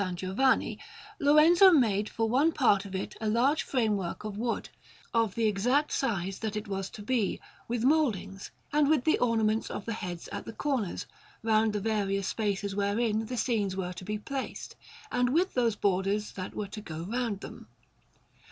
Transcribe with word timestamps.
Giovanni, 0.15 0.79
Lorenzo 1.19 1.69
made 1.69 2.09
for 2.09 2.27
one 2.27 2.53
part 2.53 2.85
of 2.85 2.95
it 2.95 3.15
a 3.21 3.29
large 3.29 3.61
framework 3.61 4.23
of 4.23 4.35
wood, 4.35 4.67
of 5.13 5.35
the 5.35 5.45
exact 5.45 5.91
size 5.91 6.39
that 6.39 6.55
it 6.55 6.67
was 6.67 6.89
to 6.89 7.03
be, 7.03 7.39
with 7.67 7.83
mouldings, 7.83 8.49
and 8.73 8.89
with 8.89 9.03
the 9.03 9.19
ornaments 9.19 9.69
of 9.69 9.85
the 9.85 9.93
heads 9.93 10.27
at 10.29 10.43
the 10.45 10.53
corners, 10.53 11.05
round 11.43 11.73
the 11.73 11.79
various 11.79 12.27
spaces 12.27 12.75
wherein 12.75 13.27
the 13.27 13.37
scenes 13.37 13.75
were 13.75 13.93
to 13.93 14.03
be 14.03 14.17
placed, 14.17 14.75
and 15.11 15.31
with 15.31 15.53
those 15.53 15.75
borders 15.75 16.31
that 16.31 16.55
were 16.55 16.67
to 16.69 16.81
go 16.81 17.03
round 17.03 17.41
them. 17.41 17.67